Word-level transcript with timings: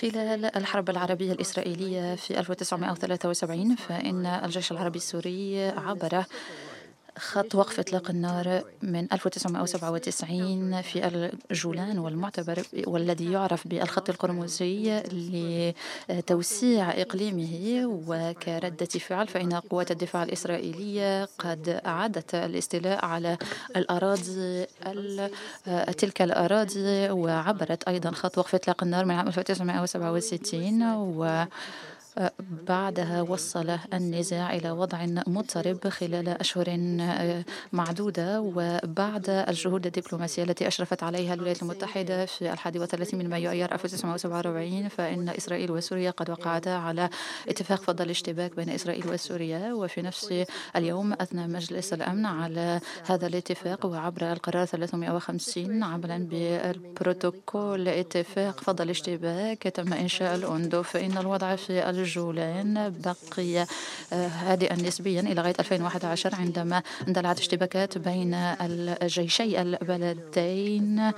خلال 0.00 0.56
الحرب 0.56 0.90
العربية 0.90 1.32
الإسرائيلية 1.32 2.14
في 2.14 2.38
1973 2.38 3.76
فإن 3.76 4.26
الجيش 4.26 4.72
العربي 4.72 4.96
السوري 4.98 5.68
عبر 5.68 6.24
خط 7.18 7.54
وقف 7.54 7.80
إطلاق 7.80 8.10
النار 8.10 8.62
من 8.82 9.12
1997 9.12 10.82
في 10.82 11.30
الجولان 11.50 11.98
والمعتبر 11.98 12.62
والذي 12.86 13.32
يعرف 13.32 13.68
بالخط 13.68 14.10
القرمزي 14.10 15.02
لتوسيع 16.08 16.90
إقليمه 16.90 17.82
وكردة 18.08 18.86
فعل 18.86 19.28
فإن 19.28 19.52
قوات 19.52 19.90
الدفاع 19.90 20.22
الإسرائيلية 20.22 21.24
قد 21.38 21.80
أعادت 21.86 22.34
الاستيلاء 22.34 23.04
على 23.04 23.38
الأراضي 23.76 24.66
تلك 25.98 26.22
الأراضي 26.22 27.10
وعبرت 27.10 27.88
أيضا 27.88 28.10
خط 28.10 28.38
وقف 28.38 28.54
إطلاق 28.54 28.82
النار 28.82 29.04
من 29.04 29.14
عام 29.14 29.28
1967 29.28 30.82
و 30.94 31.46
بعدها 32.68 33.22
وصل 33.22 33.78
النزاع 33.92 34.54
إلى 34.54 34.70
وضع 34.70 35.06
مضطرب 35.26 35.88
خلال 35.88 36.28
أشهر 36.28 36.64
آه، 36.68 37.44
معدودة. 37.72 38.40
وبعد 38.40 39.28
الجهود 39.28 39.86
الدبلوماسية 39.86 40.42
التي 40.42 40.68
أشرفت 40.68 41.02
عليها 41.02 41.34
الولايات 41.34 41.62
المتحدة 41.62 42.26
في 42.26 42.52
الحادي 42.52 42.78
وثلاثين 42.78 43.18
من 43.18 43.28
مايو 43.28 43.50
أيار 43.50 43.72
1947 43.74 44.88
فإن 44.88 45.28
إسرائيل 45.28 45.70
وسوريا 45.70 46.10
قد 46.10 46.30
وقعتا 46.30 46.70
على 46.70 47.10
اتفاق 47.48 47.82
فض 47.82 48.00
الاشتباك 48.00 48.56
بين 48.56 48.70
إسرائيل 48.70 49.08
وسوريا. 49.08 49.72
وفي 49.72 50.02
نفس 50.02 50.44
اليوم 50.76 51.12
أثنى 51.12 51.46
مجلس 51.46 51.92
الأمن 51.92 52.26
على 52.26 52.80
هذا 53.06 53.26
الاتفاق. 53.26 53.86
وعبر 53.86 54.32
القرار 54.32 54.66
350 54.66 55.82
عملا 55.82 56.18
بالبروتوكول 56.18 57.88
اتفاق 57.88 58.60
فض 58.60 58.80
الاشتباك 58.80 59.62
تم 59.62 59.92
إنشاء 59.92 60.34
الأندو 60.34 60.82
فإن 60.82 61.18
الوضع 61.18 61.56
في 61.56 61.88
الجولان 62.04 62.94
بقي 63.04 63.66
آه، 64.12 64.28
هادئا 64.28 64.76
نسبيا 64.76 65.20
إلى 65.20 65.40
غاية 65.40 65.54
2011 65.60 66.34
عندما 66.34 66.82
اندلعت 67.08 67.38
اشتباكات 67.38 67.98
بين 67.98 68.34
الجيشي 68.34 69.62
البلدين 69.62 71.12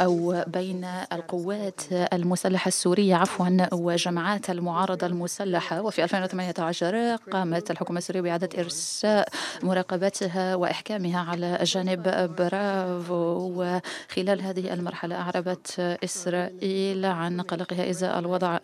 أو 0.00 0.44
بين 0.46 0.84
القوات 1.12 1.80
المسلحة 1.92 2.68
السورية 2.68 3.14
عفوا 3.14 3.74
وجماعات 3.74 4.50
المعارضة 4.50 5.06
المسلحة. 5.06 5.82
وفي 5.82 6.04
2018 6.04 7.16
قامت 7.16 7.70
الحكومة 7.70 7.98
السورية 7.98 8.20
بإعادة 8.20 8.48
إرساء 8.58 9.28
مراقبتها 9.62 10.54
وإحكامها 10.54 11.20
على 11.20 11.58
جانب 11.62 12.02
برافو. 12.38 13.34
وخلال 13.54 14.42
هذه 14.42 14.72
المرحلة 14.74 15.16
أعربت 15.16 15.80
إسرائيل 16.04 17.06
عن 17.06 17.40
قلقها 17.40 17.90
إزاء 17.90 18.18
الوضع 18.18 18.58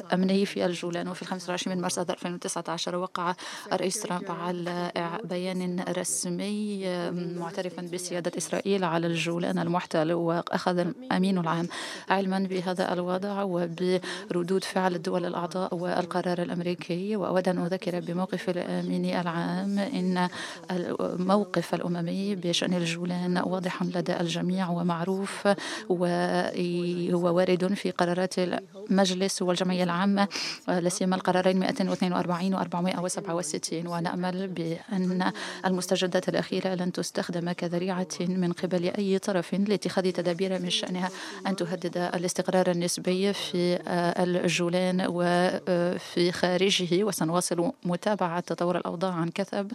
الأمني 0.00 0.46
في 0.46 0.66
الجولان 0.66 1.08
وفي 1.08 1.24
25 1.24 1.76
من 1.76 1.82
مارس 1.82 1.98
2019 1.98 2.96
وقع 2.96 3.34
الرئيس 3.72 4.00
ترامب 4.02 4.30
على 4.30 4.92
بيان 5.24 5.84
رسمي 5.88 6.86
معترفا 7.10 7.82
بسيادة 7.82 8.32
إسرائيل 8.38 8.84
على 8.84 9.06
الجولان 9.06 9.58
المحتل 9.58 10.12
وأخذ 10.12 10.78
الأمين 10.78 11.38
العام 11.38 11.68
علما 12.10 12.38
بهذا 12.38 12.92
الوضع 12.92 13.42
وبردود 13.42 14.64
فعل 14.64 14.94
الدول 14.94 15.26
الأعضاء 15.26 15.74
والقرار 15.74 16.42
الأمريكي. 16.42 17.16
وأود 17.16 17.48
أن 17.48 17.58
أذكر 17.58 18.00
بموقف 18.00 18.50
الأمين 18.50 19.04
العام 19.04 19.78
إن 19.78 20.28
الموقف 20.70 21.74
الأممي 21.74 22.34
بشأن 22.34 22.74
الجولان 22.74 23.42
واضح 23.46 23.82
لدى 23.82 24.20
الجميع 24.20 24.68
ومعروف 24.70 25.48
وهو 25.88 27.36
وارد 27.36 27.74
في 27.74 27.90
قرارات 27.90 28.34
المجلس 28.38 29.42
والجمعية 29.42 29.84
العامة 29.90 30.28
لا 30.68 30.88
سيما 30.88 31.16
القرارين 31.16 31.58
242 31.58 32.54
و 32.54 32.58
467 32.58 33.86
ونأمل 33.86 34.48
بأن 34.48 35.32
المستجدات 35.66 36.28
الأخيرة 36.28 36.74
لن 36.74 36.92
تستخدم 36.92 37.52
كذريعة 37.52 38.08
من 38.20 38.52
قبل 38.52 38.84
أي 38.98 39.18
طرف 39.18 39.54
لاتخاذ 39.54 40.12
تدابير 40.12 40.58
من 40.58 40.70
شأنها 40.70 41.10
أن 41.46 41.56
تهدد 41.56 41.96
الاستقرار 41.96 42.70
النسبي 42.70 43.32
في 43.32 43.78
الجولان 44.18 45.06
وفي 45.08 46.32
خارجه. 46.32 47.04
وسنواصل 47.04 47.72
متابعة 47.84 48.40
تطور 48.40 48.78
الأوضاع 48.78 49.12
عن 49.12 49.28
كثب. 49.28 49.72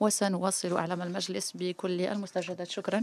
وسنواصل 0.00 0.76
إعلام 0.76 1.02
المجلس 1.02 1.52
بكل 1.54 2.00
المستجدات. 2.00 2.70
شكرا. 2.70 3.02